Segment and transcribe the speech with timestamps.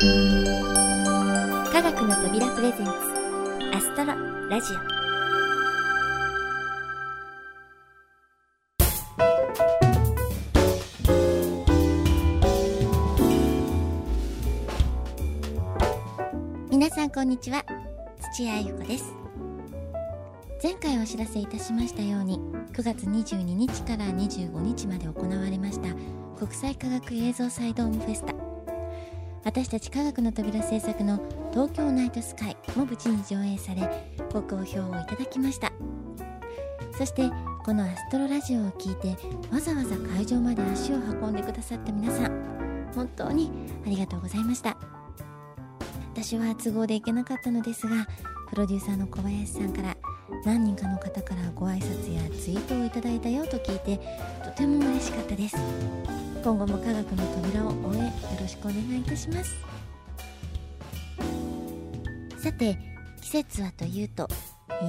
[0.00, 0.04] 科
[1.82, 2.92] 学の扉プレゼンツ
[3.74, 4.14] アストロ
[4.48, 4.76] ラジオ。
[16.70, 17.64] 皆さんこんにちは。
[18.34, 19.12] 土屋ゆ子です。
[20.62, 22.38] 前回お知らせいたしましたように
[22.72, 25.88] 9月22日から25日まで行われました
[26.38, 28.37] 国際科学映像サイドームフェスタ。
[29.48, 31.18] 私たち科学の扉制作の
[31.52, 33.80] 東京ナイトスカイも無事に上映され
[34.30, 35.72] ご好評をいただきました。
[36.92, 37.30] そして
[37.64, 39.16] このアストロラジオを聴いて
[39.50, 43.50] わざわざ会場まで足を運んでくださった皆さん本当に
[43.86, 44.76] ありがとうございました。
[46.12, 48.06] 私は都合で行けなかったのですが
[48.50, 49.96] プロデューサーの小林さんから
[50.44, 53.98] 何人かの方からご挨拶やツイートをいただいたよと聞いて
[54.44, 55.56] とても嬉しかったです。
[56.44, 59.56] 今後も科学の扉を応援よろしくお願いいたします。
[62.38, 62.78] さて
[63.20, 64.28] 季節はというと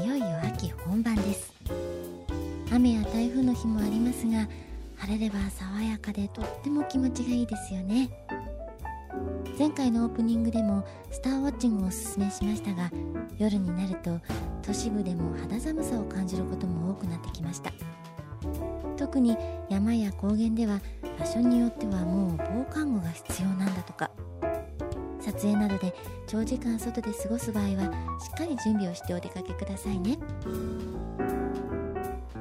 [0.03, 1.53] いよいよ秋本番です。
[2.72, 4.47] 雨や台風の日もありますが
[4.97, 8.09] 晴れれば爽やかでとっても気持ちがいいですよね。
[9.57, 12.91] 前回のオープニングでもスターウォッチングをおすすめしましたが
[13.38, 14.19] 夜になると
[14.61, 17.71] 都市部でも肌寒さを感じることも多くなってきました。
[18.97, 19.38] 特に
[19.69, 20.81] 山や高原では
[21.17, 24.11] 場所によってはもう防寒具が必要なんだとか。
[25.21, 25.94] 撮影などで
[26.27, 27.69] 長時間外で過ごす場合は
[28.19, 30.17] しっかり準備をしてお出かけくださいね。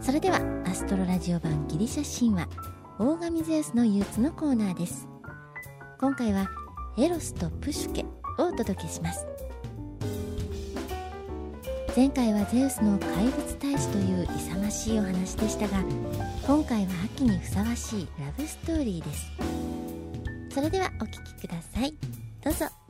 [0.00, 2.48] それではアストロラジオ版ギリシャ神話
[2.98, 5.08] 大神ゼウスの憂鬱のコーナーです。
[6.00, 6.48] 今回は
[6.96, 8.04] エロスとプシュケ
[8.38, 9.26] をお届けします。
[11.96, 15.82] 前回はゼウスの怪物大使という勇ましいお話でしたが
[16.46, 19.32] 今回は秋にふさわしいラブストーリーです。
[20.54, 21.92] それではお聴きください。
[22.44, 22.87] どうぞ。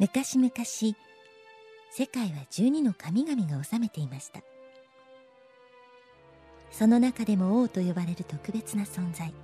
[0.00, 0.52] 昔々
[1.90, 4.42] 世界は12の神々が治めていました。
[6.70, 9.34] その中でも王と呼ばれる特別な存在。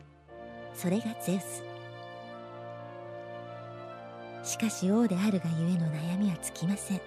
[0.73, 1.65] それがゼウス。
[4.49, 7.01] しかし王であるがゆえの悩みは尽きません。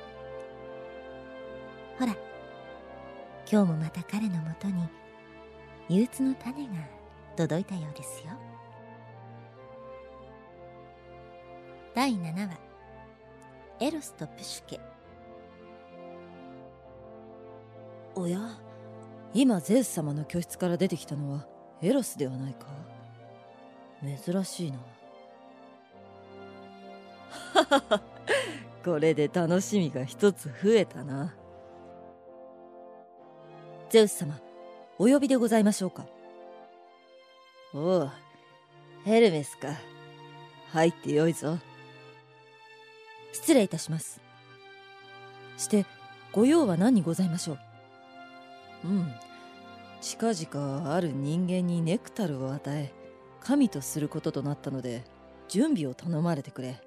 [1.98, 2.18] ほら
[3.50, 4.84] 今日もまた彼のもとに
[5.88, 6.74] 憂鬱の種が
[7.38, 8.34] 届いたようですよ。
[11.96, 12.67] 第7話。
[13.80, 14.80] エロスとプシュケ。
[18.16, 18.40] おや？
[19.34, 21.46] 今ゼウス様の居室から出てきたのは
[21.82, 22.66] エロスではないか？
[24.02, 24.80] 珍しいな。
[28.84, 31.36] これで楽しみが一つ増えたな。
[33.90, 34.40] ゼウス様
[34.98, 36.08] お呼びでございましょうか？
[37.74, 38.12] おう
[39.06, 39.70] ヘルメスか。
[40.72, 41.60] 入ってよいぞ。
[43.32, 44.22] 失礼いたします。
[45.58, 45.86] して
[46.32, 48.88] ご用は何にございましょう？
[48.88, 49.14] うん。
[50.02, 52.94] 近々ある人間にネクタルを与え
[53.42, 55.04] 神とすることとなったので
[55.48, 56.82] 準備を頼まれてくれ。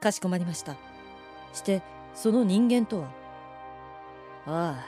[0.00, 0.76] かしこまりました。
[1.52, 1.82] して
[2.14, 3.08] その人間とは？
[4.46, 4.84] あ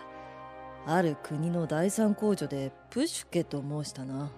[0.86, 4.30] あある国の第三工女でプシュケと申したな。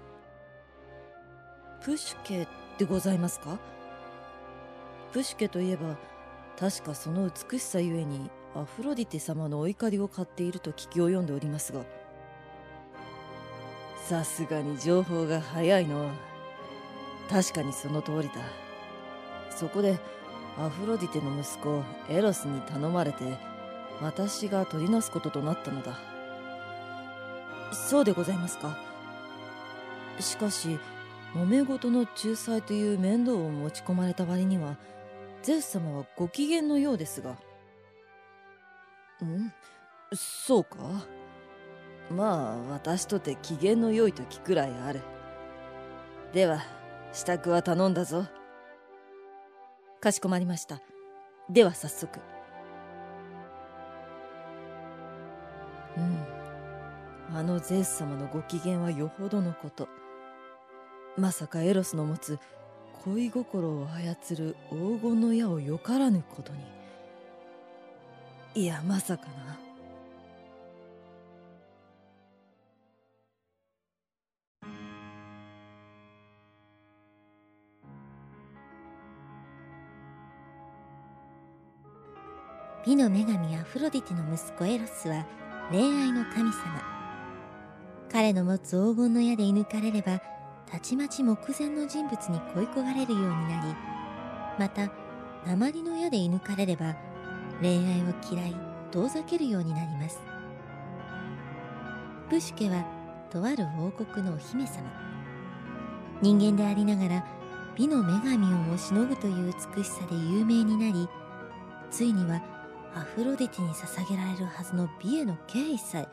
[1.82, 2.48] プシュケ
[2.78, 3.58] でございますか？
[5.12, 5.96] プシュケといえば
[6.58, 11.82] 確かその美しさゆえにアフロディテ様のお怒りを買っていると聞き及んでおりますが
[14.06, 16.10] さすがに情報が早いの
[17.30, 18.34] 確かにその通りだ。
[19.50, 19.98] そこで
[20.58, 23.24] アフロディテの息子エロスに頼まれて
[24.00, 25.98] 私が取りなすこととなったのだ。
[27.72, 28.76] そうでございますか。
[30.20, 30.78] しかし
[31.34, 34.76] 揉め事の仲裁という面倒を持ち込まれた割には
[35.42, 37.32] ゼウス様はご機嫌のようですが。
[39.24, 39.52] ん
[40.14, 40.76] そうか
[42.10, 45.00] まあ私とて機嫌の良い時くらいある。
[46.32, 46.62] では
[47.12, 48.26] 支度は頼んだぞ。
[50.00, 50.80] かしこまりました。
[51.50, 52.20] では早速。
[55.96, 57.36] うん。
[57.36, 59.88] あのゼウス様のご機嫌はよほどのこと。
[61.16, 62.38] まさかエロスの持つ
[63.04, 66.60] 恋心を操る黄金の矢をよからぬことに。
[68.54, 69.58] いやまさかな。
[82.86, 85.26] 美の女神アフロディテの息子エロスは
[85.72, 86.82] 恋愛の神様。
[88.12, 90.20] 彼の持つ黄金の矢で射抜かれれば
[90.66, 93.76] たちまち目前の人物に恋焦がれるようになり
[94.58, 94.90] また
[95.46, 96.96] 鉛の矢で射抜かれれば
[97.60, 98.56] 恋愛を嫌い
[98.90, 100.20] 遠ざけるようになります。
[102.28, 102.84] プシュケは
[103.30, 104.82] とある王国のお姫様。
[106.20, 107.26] 人間でありながら
[107.76, 111.08] 美の女神をもしのぐという美しさで有名になり
[111.90, 112.42] ついには
[112.94, 116.08] アフロディティに捧げられるはずの美への敬意さえ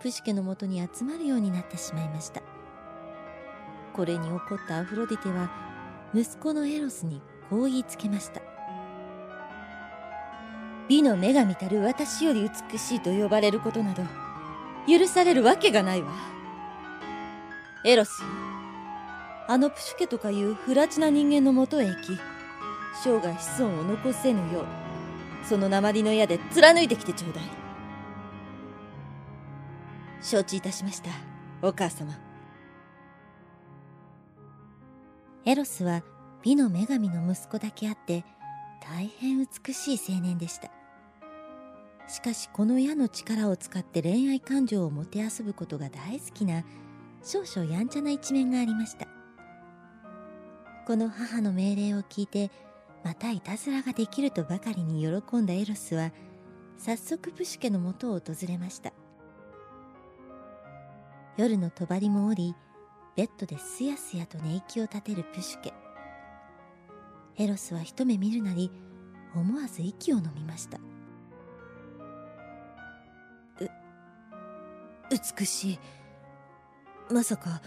[0.00, 2.42] プシュケのもとに集まるようになってしまいました。
[3.94, 5.50] これに怒ったアフロディテは
[6.14, 8.40] 息子のエロスにこう言いつけました。
[10.88, 14.02] 美の女神たる私より美しいと呼ばれることなど
[14.88, 16.08] 許されるわけがないわ。
[17.84, 18.28] エロスよ
[19.48, 22.18] あのプシュケとかいう不埒な人間のもとへ行き
[23.02, 24.66] 生涯子孫を残せぬよう
[25.44, 27.44] その鉛の矢で貫いてきてちょうだい。
[30.22, 31.10] 承知いたしました
[31.62, 32.29] お母様。
[35.46, 36.02] エロスは
[36.42, 38.24] 美の女神の息子だけあって
[38.82, 40.70] 大変美しい青年でした。
[42.08, 46.64] しかしこの矢の力を使って恋愛感情をもてあそぶことが大好きな
[47.22, 49.06] 少々やんちゃな一面がありました。
[50.86, 52.50] この母の命令を聞いて
[53.04, 56.10] またいたずらができるとばかりに喜んだエロスは
[56.76, 58.92] 早速プシュケのもとを訪れました。
[61.36, 62.54] 夜の帳も降り
[63.16, 65.74] ベッドですやすやと寝息を立てるプシュケ。
[67.36, 68.70] エロスは一目見るなり
[69.34, 70.78] 思わず息を飲みました。
[73.60, 73.68] う
[75.38, 75.78] 美しい。
[77.12, 77.60] まさか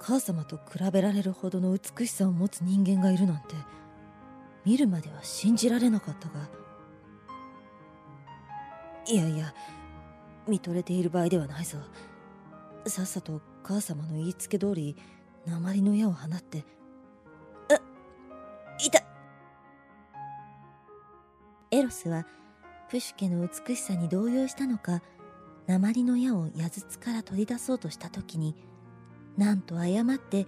[0.00, 3.54] 母様と比べられるほどの美しさを持つ人間がいるなんて
[4.64, 6.48] 見るまでは信じられなかったが。
[9.08, 9.54] いやいや
[10.48, 11.78] 見とれている場合ではないぞ。
[12.88, 14.96] さっさと母様の言いつけ通り
[15.44, 16.64] 鉛の矢を放って。
[17.68, 17.74] あ
[18.84, 19.02] いた
[21.72, 22.26] エロスは
[22.88, 25.02] プシュケの美しさに動揺したのか
[25.66, 28.54] 鉛の矢を矢筒から取り出そうとした時に
[29.36, 30.44] なんと誤って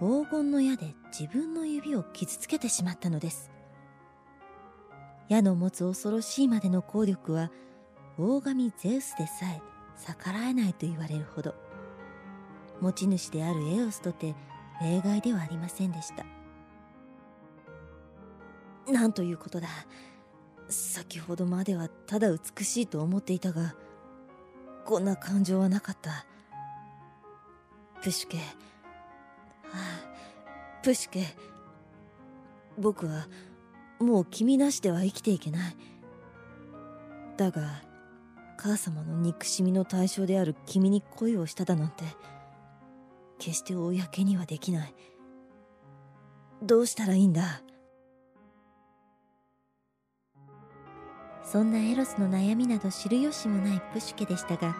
[0.00, 3.50] 黄金の矢で自分の指を傷つけてしまったのです。
[5.28, 7.50] 矢の持つ恐ろしいまでの効力は
[8.18, 9.60] 大神ゼウスでさえ
[10.06, 11.65] 逆らえないと言われるほど。
[12.80, 14.34] 持ち主であるエオスとて
[14.80, 16.24] 例外ではありませんでした。
[18.90, 19.68] なんということだ。
[20.68, 23.74] 先ほどまではただ美しいと思っていたが
[24.84, 26.26] こんな感情はなかった。
[28.02, 28.38] プシュケ。
[28.38, 28.42] は
[29.74, 31.24] あプシュケ。
[32.78, 33.26] 僕は
[33.98, 35.76] もう君なしでは生きていけない。
[37.36, 37.82] だが
[38.58, 42.04] 母様の憎しみの対象である君に恋をしただなんて。
[43.38, 44.94] 決して公にはできない。
[46.62, 47.62] どうしたらいいんだ？
[51.42, 54.74] そんなエロスの悩みなど知る由もないプシュケでしたが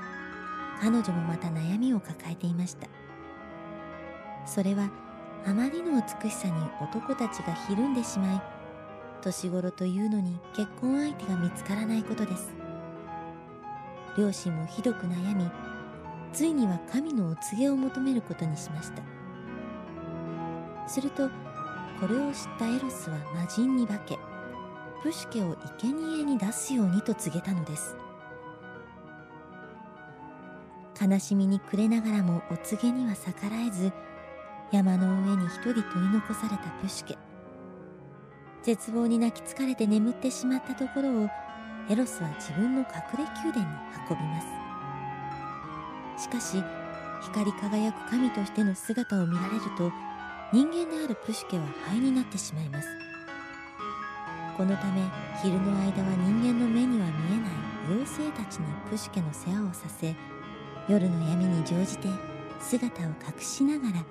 [0.81, 2.89] 彼女もまた悩みを抱えていました。
[4.45, 4.91] それは
[5.47, 8.43] あまりの美しさに男たちがひるんでしまい
[9.23, 12.53] 年頃というのに結婚相手が見つからないことです。
[14.19, 15.49] 両親もひどく悩み
[16.33, 19.03] ついには神のお告げを求めることにしました。
[20.87, 21.29] すると
[22.01, 24.19] これを知ったエロスは魔人に化け
[25.03, 27.97] プシュケを生贄に出すようにと告げたのです。
[31.01, 33.93] 悲しみに暮れながらもお告げには逆らえず
[34.73, 37.19] 山の上に一人取り残されたプシュケ
[38.63, 41.29] 絶望に泣き疲れて眠ってしまったところを
[41.89, 42.87] エロスは自分の隠
[43.19, 43.71] れ宮殿に
[44.11, 44.66] 運びます。
[46.19, 46.63] しかし
[47.23, 49.93] 光り輝く神としての姿を見られると
[50.53, 52.89] 人間であるプシュケは灰になってしまいます。
[54.57, 55.03] このため
[55.43, 60.15] 昼の間は人間の目には見えない妖精たちにプシュケの世話をさせ
[60.89, 62.09] 夜の闇に乗じて
[62.59, 64.05] 姿を隠しながら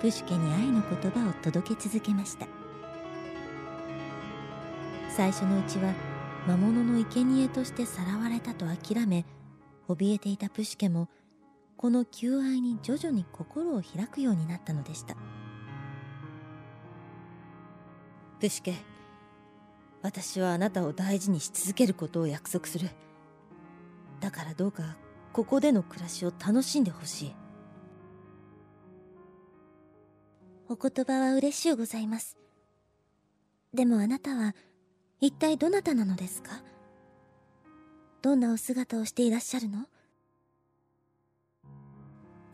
[0.00, 2.46] プシュケに愛の言葉を届け続けました。
[5.10, 5.92] 最初のうちは
[6.46, 9.24] 魔物の生贄としてさらわれたと諦め
[9.88, 11.08] 怯えていたプシュケも
[11.84, 15.16] この求愛に徐々に心を開くようになったのでした。
[18.40, 18.74] プシュケ
[20.00, 22.88] 私はあなたを大事にし続けることを約束する。
[24.18, 24.96] だからどうか
[25.34, 27.34] ここでの暮らしを楽しんでほしい。
[30.70, 32.38] お言葉は嬉しゅうございます。
[33.74, 34.54] でもあなたは
[35.20, 36.62] 一体どなたなのですか？
[38.22, 39.84] どんなお姿をしていらっしゃるの？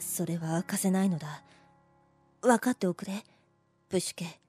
[0.01, 1.43] それは明かせないのだ。
[2.43, 3.25] 分かっておくれ
[3.89, 4.41] プシュケ。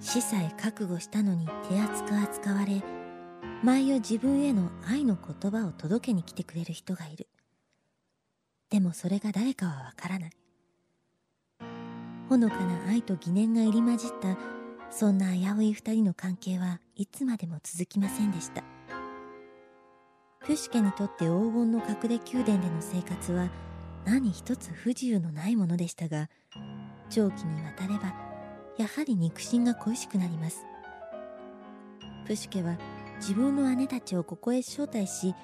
[0.00, 2.82] 死さえ覚悟したのに手厚く扱われ
[3.64, 7.26] 舞を自分への愛の言葉を届けに来てくれる人がいる。
[8.70, 10.30] でもそれが誰かはわからない。
[12.28, 14.36] ほのかな愛と疑念が入り混じった
[14.90, 18.62] そんな危うい二人の関係はいつまでも続きませんでした。
[20.46, 23.50] プシュケにとって黄金の隠れ宮殿での生活は
[24.04, 26.28] 何一つ不自由のないものでしたが
[27.08, 28.14] 長期にわたれば
[28.76, 30.66] やはり肉親が恋しくなります。
[32.26, 32.76] プシュケは
[33.16, 35.34] 自分の姉たちをここへ招待し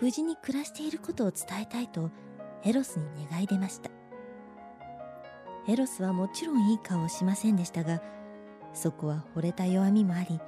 [0.00, 2.10] 無事に暮らしていることを伝えたいと
[2.64, 3.93] エロスに願い出ました。
[5.66, 8.02] エロスはもちろんいい顔をしませんでしたが
[8.72, 10.40] そこは惚れた弱みもあり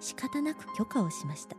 [0.00, 1.56] 仕方なく許可をしました。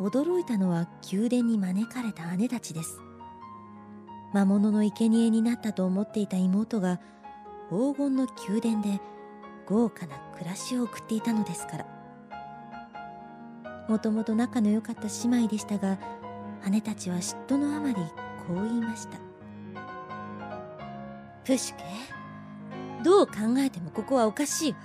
[0.00, 2.98] 驚いたのは宮殿に招かれた姉たちです。
[4.32, 7.00] 魔物の生贄になったと思っていた妹が
[7.70, 9.00] 黄金の宮殿で
[9.66, 11.86] 豪華な暮らしを送っていたのですから。
[13.88, 15.98] もともと仲の良かった姉妹でしたが
[16.70, 19.33] 姉たちは嫉妬のあまりこう言いました。
[21.44, 21.84] プシュケ？
[23.04, 24.78] どう考えてもここはおかしいわ。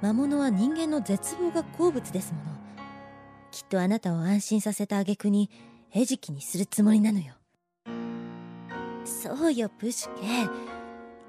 [0.00, 2.44] 魔物は人間の絶望が好物ですもの。
[3.50, 5.50] きっとあなたを安心させた挙句に
[5.92, 7.34] 餌食にするつもりなのよ。
[9.04, 10.22] そうよプシュケ。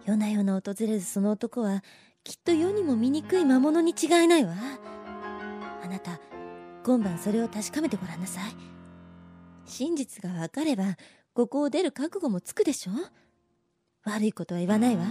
[0.06, 1.84] 夜な夜な訪れるその男は
[2.24, 4.54] きっと世にも醜い魔物に違いないわ。
[5.84, 6.20] あなた
[6.84, 8.54] 今晩それを確かめてごらんなさい。
[9.66, 10.96] 真実がわかれば
[11.34, 12.92] ここを出る覚悟もつくでしょ？
[14.06, 15.06] 悪いことは言わないわ。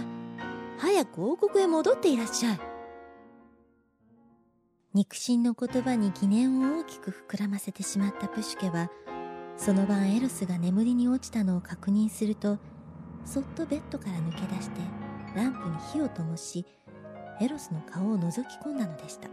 [0.77, 2.59] 早く王国へ戻っていらっしゃい。
[4.93, 8.89] 肉親の言葉に疑念を大きく膨らませてしまったプシュケは
[9.57, 12.57] その晩エロスが眠りに落ちたのを確認すると
[13.25, 14.79] そっとベッドから抜け出して
[15.35, 16.65] ランプに火を灯し
[17.41, 19.27] エロスの顔を覗き込んだのでした。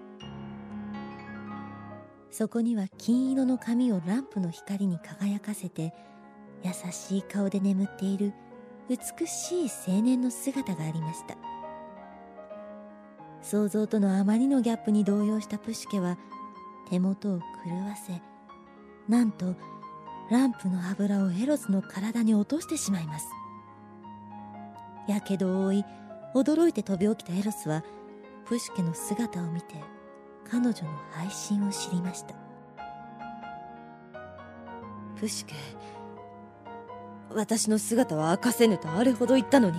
[2.33, 5.95] そこには金色の髪をランプの光に輝かせて
[6.65, 8.33] 優しい顔で眠っている
[8.89, 11.37] 美しい青年の姿がありました。
[13.43, 16.17] 想像とのあまりのギャップに動揺したプシュケは
[16.89, 17.45] 手元を狂
[17.89, 18.23] わせ
[19.09, 19.57] なんと
[20.31, 23.29] ランプの油をエロスの体に落としてしまいます。
[25.09, 25.85] やけどを負い
[26.35, 27.83] 驚いて飛び起きたエロスは
[28.47, 29.75] プシュケの姿を見て
[30.49, 30.75] 彼女の
[31.11, 32.35] 配信を知りました。
[35.17, 35.55] プシュケ
[37.35, 39.79] 私の姿は明かせぬとあれほど言ったのに。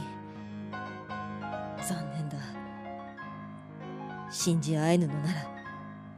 [1.88, 2.38] 残念だ。
[4.30, 5.48] 信じ合えぬのなら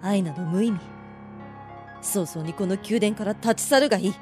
[0.02, 0.80] 愛など無意味。
[2.02, 4.14] 早々にこの宮殿から立ち去るがいい。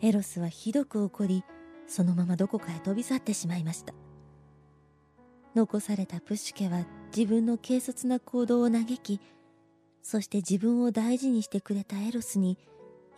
[0.00, 1.44] エロスはひどく怒り
[1.86, 3.94] そのままどこかへ飛び去ってしまいました。
[5.54, 9.20] 残されたプシュケは自分の軽率な行動を嘆き
[10.02, 12.58] そして自分を大事にしてくれたエロスに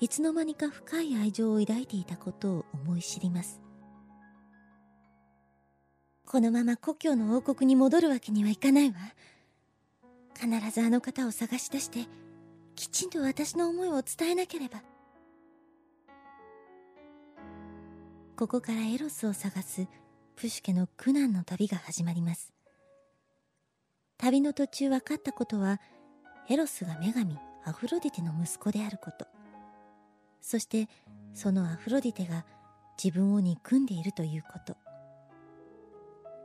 [0.01, 3.61] いつの間にか深い愛情を抱いていたことを思い知ります。
[6.27, 8.97] このまま故郷の王国に戻るわけにはいかないわ。
[10.35, 12.07] 必ずあの方を探し出して
[12.75, 14.83] きちんと私の思いを伝えなければ。
[18.37, 19.87] ここからエロスを探す
[20.35, 22.53] プシュケの苦難の旅が始まります。
[24.19, 25.81] 旅の途中分かったことは
[26.49, 29.27] エロスが女神アフロディテの息子であること。
[30.41, 30.89] そして
[31.33, 32.45] そのアフロディテが
[33.03, 34.77] 自分を憎んでいるということ。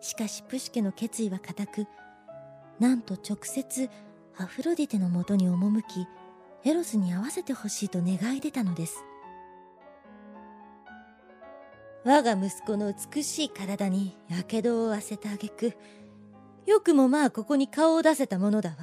[0.01, 1.87] しかしプシュケの決意は固く
[2.79, 3.89] なんと直接
[4.37, 6.07] アフロディテのもとに赴き
[6.63, 9.03] エロスに会わせてほしいと願い出たのです。
[12.05, 15.73] 我が息子の美しい体にやけどを負わせた挙句
[16.65, 18.77] よくもまあここに顔を出せたものだわ。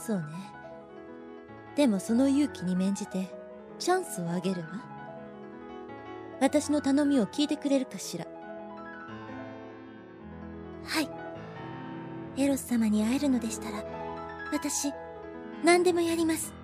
[0.00, 0.24] そうね。
[1.76, 3.28] でもその勇気に免じて
[3.78, 4.68] チャンスをあげるわ。
[6.40, 8.26] 私の頼みを聞いてくれるかしら。
[10.84, 12.42] はい。
[12.42, 13.84] エロス様に会えるのでしたら
[14.52, 14.92] 私
[15.62, 16.54] 何でもやります。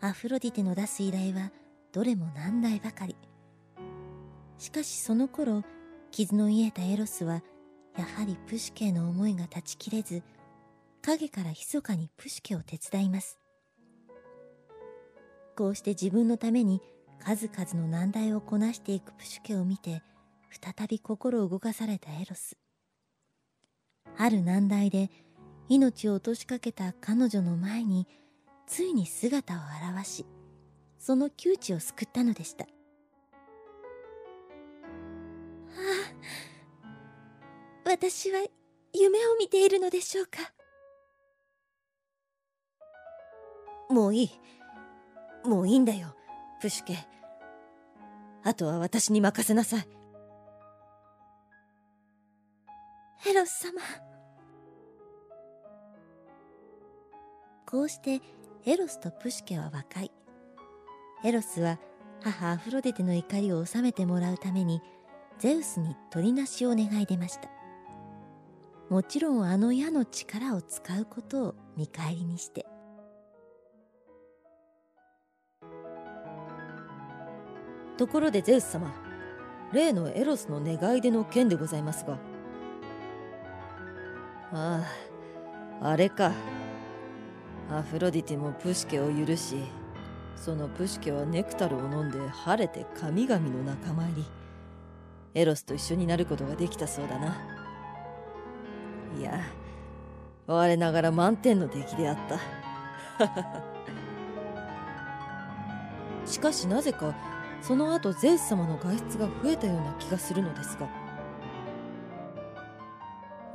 [0.00, 1.50] アフロディテの出す依頼は
[1.92, 3.16] どれも難題ばかり。
[4.58, 5.64] しかしその頃
[6.12, 7.42] 傷の癒えたエロスは
[7.96, 10.22] やはりプシュケの思いが断ち切れず
[11.02, 13.38] 影から密かにプシュケを手伝います。
[15.56, 16.80] こうして自分のために
[17.20, 20.02] 数々の難題をこなしていくプシュケを見て
[20.50, 22.56] 再び心を動かされたエロス。
[24.16, 25.10] ある難題で
[25.68, 28.06] 命を落としかけた彼女の前に
[28.66, 29.58] ついに姿を
[29.98, 30.26] 現し
[30.98, 32.64] その窮地を救ったのでした。
[32.64, 32.66] あ
[35.76, 36.53] あ
[37.84, 38.44] 私は
[38.92, 40.38] 夢を見ているのでしょうか？
[43.90, 44.30] もういい。
[45.44, 46.16] もういいんだよ
[46.60, 46.96] プシュケ。
[48.42, 49.88] あとは私に任せなさい。
[53.28, 53.80] エロス様。
[57.66, 58.20] こうして
[58.66, 60.10] エロスとプシュケは和解。
[61.22, 61.78] エロスは
[62.22, 64.80] 母アフロデテの怒りを収めてもらうために
[65.38, 67.50] ゼウスに取りなしを願い出ました。
[68.90, 72.66] もちろんあの矢の力を使うことを見返りにして。
[77.96, 78.92] ところでゼウス様
[79.72, 82.18] 例のエロスの願い出の件でございますが。
[84.52, 84.84] あ
[85.80, 86.32] ああれか。
[87.70, 89.56] アフロディティもプシュケを許し
[90.36, 94.24] そのプシュケはネクタルを飲んで晴れて神々の仲間入り。
[95.34, 97.53] エロスと一緒になることができたそうだな。
[99.18, 99.40] いや
[100.46, 102.38] 我ながら満点の出来であった。
[106.26, 107.14] しかしなぜか
[107.60, 110.86] その後ゼウス様の外出が増えたような気がするのですが。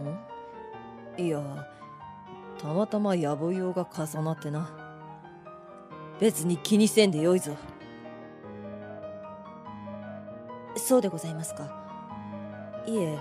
[0.02, 1.22] ん？
[1.22, 1.42] いや
[2.58, 4.70] たまたま野暮用が重なってな。
[6.20, 7.56] 別に気にせんでよいぞ。
[10.76, 11.70] そうでございますか。
[12.86, 13.20] いえ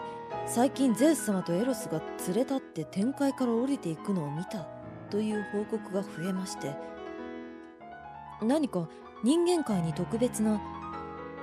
[0.50, 4.66] 最近ゼウス様とエロスが連れ立って天界から降りていくのを見た
[5.11, 6.74] という報告が増えまして
[8.42, 8.88] 何か
[9.22, 10.58] 人間界に特別な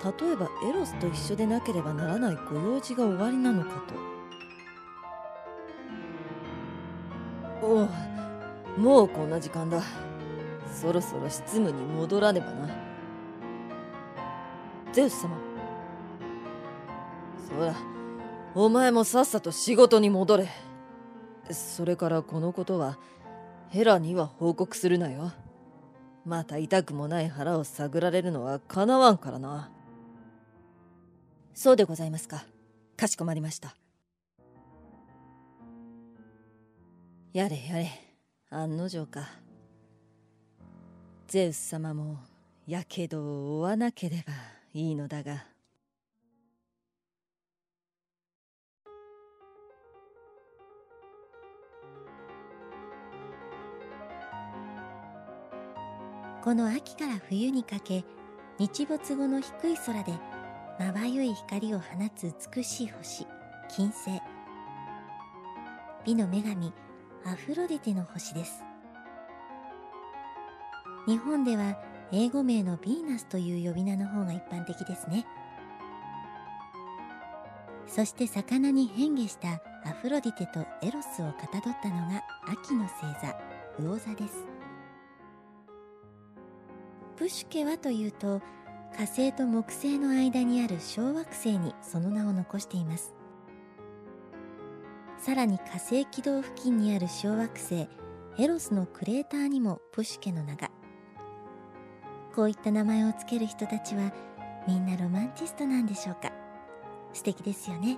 [0.03, 4.15] 例えばエロスと一緒でなければならないご用事が終わりなのかと。
[7.65, 7.87] お
[8.77, 9.81] おもうこんな時間だ。
[10.69, 12.69] そろそろ執務に戻らねばな。
[14.91, 15.37] ゼウス様。
[17.49, 17.75] そうだ。
[18.57, 20.47] お前もさっさと仕事に戻れ。
[21.51, 22.97] それからこのことは
[23.69, 25.33] ヘラには報告するなよ。
[26.23, 29.71] また痛くもない腹を探られるのはかなわんからな。
[31.53, 32.45] そうでございますか。
[32.95, 33.75] かしこまりました。
[37.33, 37.89] やれやれ。
[38.49, 39.27] 案の定か。
[41.27, 42.19] ゼウス様も
[42.65, 44.31] やけどを負わなければ
[44.73, 45.54] いいのだが。
[56.45, 58.05] この秋から冬にかけ
[58.60, 60.13] 日没後の低い空で
[60.79, 63.25] まばゆい光を放つ美しい星
[63.67, 64.21] 金星。
[66.05, 66.71] 美の女神
[67.25, 68.63] アフロディテの星です。
[71.08, 71.79] 日本では
[72.12, 75.25] 英語名のヴィーナスという呼び名の方が一般的ですね。
[77.88, 83.36] そして魚に変化したアフロディテとエロスをかたどったのが秋の星座
[83.79, 84.54] 魚座です。
[87.17, 88.41] プシュケはというと
[88.97, 93.13] 火星と木星の間にある小惑星にその名を残しています。
[95.17, 97.88] さらに火星軌道付近にある小惑星
[98.38, 100.69] エロスのクレーターにもプシュケの名が。
[102.36, 104.12] こういった名前を付ける人たちは
[104.67, 106.32] みんなロマンチストなんでしょうか。
[107.13, 107.97] 素敵ですよね。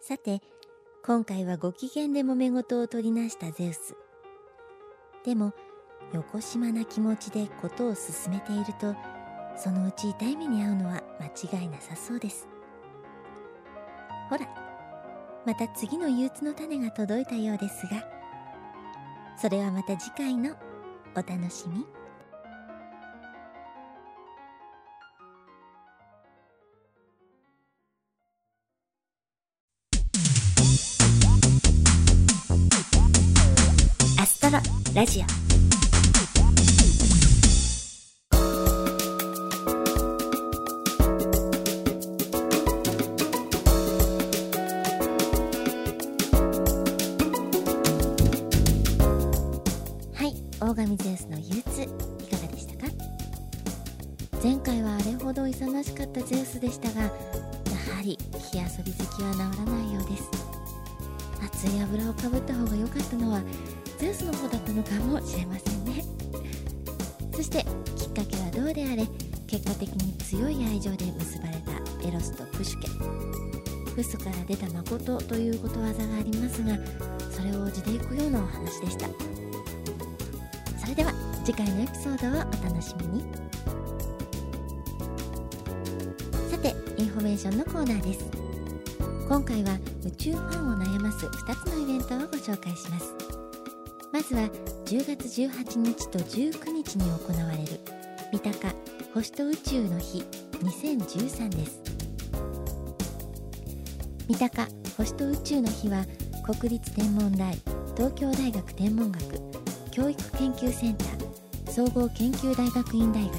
[0.00, 0.40] さて
[1.06, 3.94] 今回はご機嫌で揉め事を取りなしたゼウス。
[5.24, 5.52] でも
[6.12, 8.92] よこしまな気持ちで事を進めていると
[9.56, 12.48] そのうち痛い目に遭うのは間違いなさそうです。
[14.28, 14.48] ほら
[15.46, 18.04] また次の憂鬱の種が届いたようですが
[19.40, 20.56] それはまた次回の
[21.14, 21.86] お楽しみ。
[34.96, 35.22] ラジオ。
[50.14, 51.82] はい大神ゼウスの憂鬱。
[51.82, 51.86] い
[52.30, 52.92] かがでしたか？
[54.42, 57.12] 前回はあれほど勇ましかったゼウスでしたがやは
[58.02, 58.18] り
[58.50, 60.24] 火遊び好きは治らないようです。
[61.44, 63.42] 熱い油をかぶった方が良かったのは
[63.98, 66.04] ゼウスの方ったのかもしれませんね。
[67.32, 67.64] そして
[67.96, 69.06] きっかけはどうであれ
[69.46, 72.88] 結果的に強い愛情で結ばれたエロスとプシュケ。
[73.94, 76.76] フスから出た誠ということわざがありますが
[77.30, 79.06] それを地でいくようなお話でした。
[80.78, 81.12] それでは
[81.44, 83.24] 次回のエピソードをお楽しみに。
[86.50, 88.24] さてインフォメーションのコーナーです。
[89.28, 93.25] 今回は宇宙ファンを悩ます2つのイベントをご紹介します。
[94.28, 94.48] まずは
[94.86, 97.80] 10月18日と19日に行われる。
[98.32, 98.74] 三鷹
[99.14, 100.24] 星と宇宙の日
[100.64, 101.80] 2013です。
[104.26, 106.04] 三鷹星と宇宙の日は
[106.44, 107.56] 国立天文台
[107.96, 109.22] 東京大学天文学
[109.92, 113.32] 教育研究センター総合研究大学院大学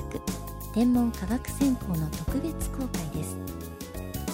[0.74, 3.38] 天文科学専攻の特別公開です。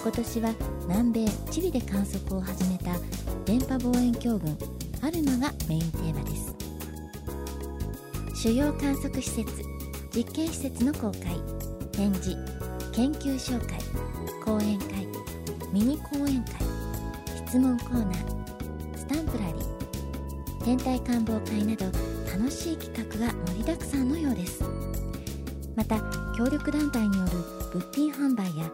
[0.04, 0.54] 今年は
[0.88, 2.92] 南米チリで観測を始めた
[3.44, 6.56] 電波望遠鏡群アルマがメインテーマです。
[8.42, 9.52] 主要観測施設
[10.16, 11.36] 実験施設の公開
[11.92, 12.38] 展示
[12.94, 13.80] 研究紹介
[14.46, 15.06] 講演会
[15.74, 16.56] ミニ講演会
[17.46, 21.86] 質問コーナースタンプラリー天体観望会など
[22.32, 24.64] 楽しい企画が盛りだくさんのようです。
[25.76, 26.00] また
[26.38, 27.32] 協力団体による
[27.74, 28.72] 物品販売や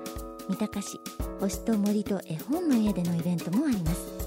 [0.47, 0.99] 三鷹市
[1.39, 4.18] 星と森と絵本の家でのイベントもあります。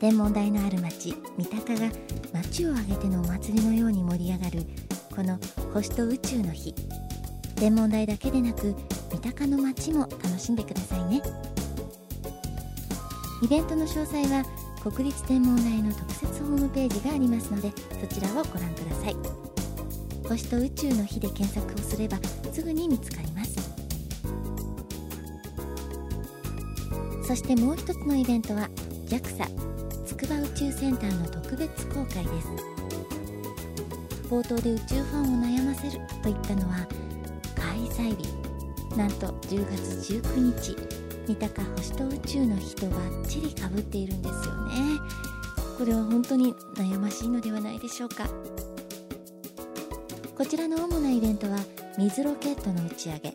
[0.00, 1.92] 天文台のある町三鷹が
[2.32, 4.62] 町を挙げてのお祭りのように盛り上がる
[5.14, 5.38] この
[5.74, 6.74] 星と宇宙の日。
[7.56, 8.74] 天文台だけでなく
[9.12, 11.20] 三鷹の街も楽しんでくださいね。
[13.42, 14.42] イベントの詳細は
[14.82, 19.16] 国立天文台の特設ホームページがありますのでそちらをご覧ください。
[20.26, 22.16] 星と宇宙の日で検索をすれば
[22.50, 23.50] すぐに見つかります。
[27.22, 28.70] そしてもう一つのイベントは
[29.06, 29.69] JAXA
[30.30, 32.48] 筑波宇宙センターの特別公開です。
[34.28, 36.86] 冒頭で宇宙ファンを悩ませると言ったのは
[37.56, 38.28] 開催日。
[38.96, 40.76] なんと10月19日。
[41.26, 44.74] 三鷹星と宇宙の日とバッチリかぶっているんですよね。
[45.76, 48.28] これは本当に悩ましいのではないでしょうか。
[50.36, 51.58] こちらの主なイベントは
[51.98, 53.34] 水ロケットの打ち上げ。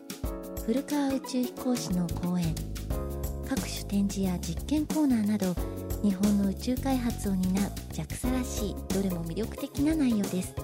[0.64, 2.54] 古川宇宙飛行士の講演。
[3.46, 5.54] 各種展示や実験コーナーなど
[6.06, 10.54] 日本の宇宙開発を担う JAXA らしいどれも魅力的な内容です。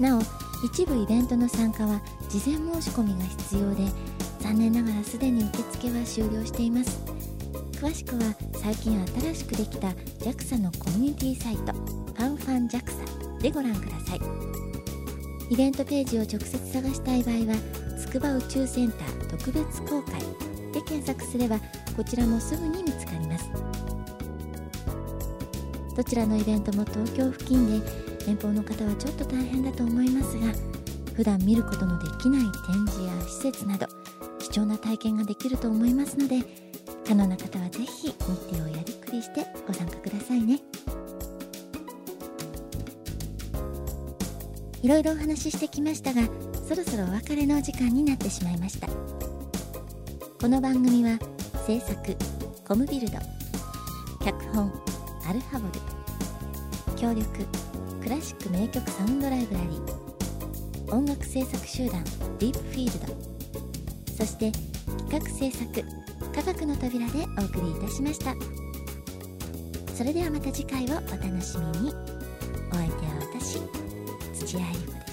[0.00, 0.22] なお
[0.64, 3.82] 一部イベントの参加は事前申し込みが必要で
[4.40, 6.98] 残念ながらすでに受付は終了しています。
[7.72, 9.88] 詳しくは最近新しくできた
[10.24, 14.20] JAXA のコミュニティサイトファンファン JAXA でご覧ください。
[15.50, 17.58] イベントページを直接探したい場合は
[18.00, 20.20] 筑波宇宙センター特別公開
[20.72, 21.60] で検索すれば
[21.96, 23.50] こちらもすぐに見つかります。
[25.96, 27.86] どちらのイベントも東京付近で
[28.28, 30.52] 遠方の方はちょっと大変だと思いますが
[31.14, 33.86] 普段見ることのできない展示や施設など
[34.38, 36.40] 貴重な体験ができると思いますので
[37.06, 40.60] 可能な方はぜひ日程をやりくりしてご参加くださいね。
[44.82, 46.22] いろいろお話ししてきましたが
[46.68, 48.86] そろそろお別れのお時間になってしまいました。
[50.38, 51.18] この番組は
[51.66, 51.96] 制作
[52.64, 53.18] コムビルド
[54.24, 54.72] 脚本
[55.28, 57.26] アルファボル協力
[58.00, 62.04] クラシック名曲サウンドライブラリー音楽制作集団
[62.38, 64.52] ディープフィールドそして
[65.10, 65.84] 企画制作
[66.32, 68.34] 科学の扉でお送りいたしました。
[69.94, 71.94] それではまた次回をお楽しみに。
[72.70, 73.58] お相手は私
[74.34, 75.05] 土屋ゆ子です。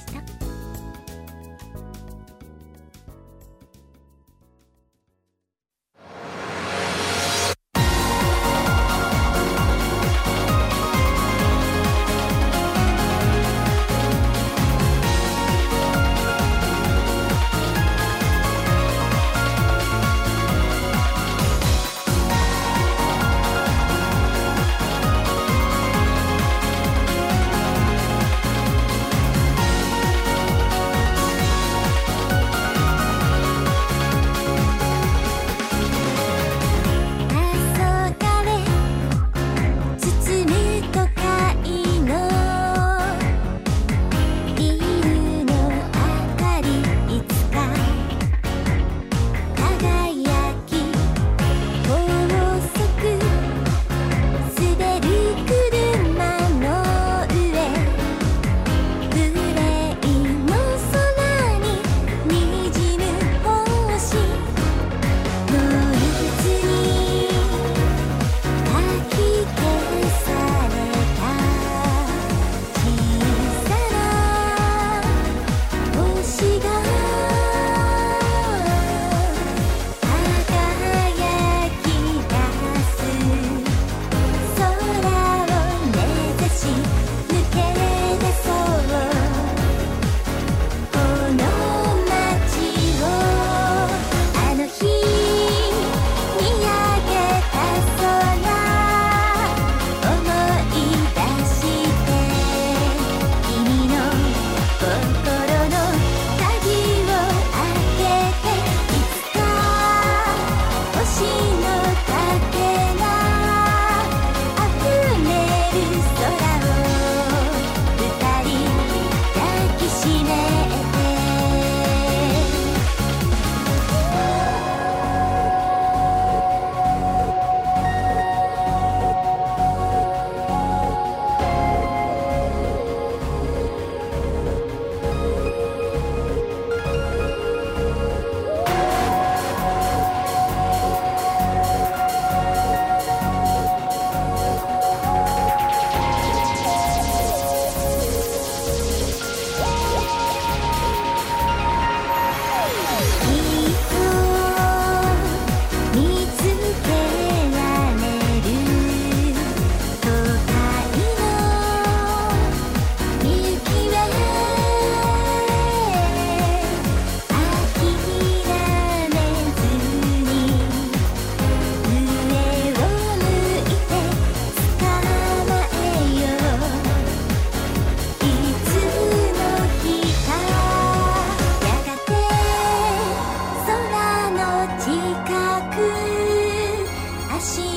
[187.44, 187.68] 足元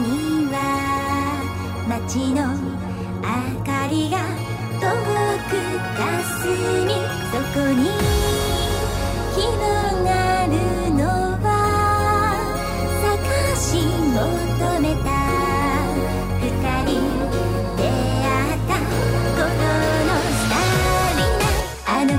[0.00, 0.58] には
[1.88, 2.42] 街の
[3.22, 3.30] 明
[3.64, 4.18] かりが
[4.80, 4.90] 遠
[5.46, 5.54] く
[5.96, 6.50] かす
[6.84, 6.90] み
[7.30, 7.86] そこに
[9.36, 9.46] 広
[10.02, 10.10] が
[10.46, 10.50] る
[10.92, 11.06] の
[11.40, 11.46] は
[13.00, 13.06] 探
[13.54, 14.18] し求
[14.80, 15.08] めた
[16.42, 16.50] 二
[16.82, 16.98] 人
[17.76, 18.74] 出会った
[19.38, 19.46] 頃
[20.04, 21.30] のスター
[21.86, 22.10] あの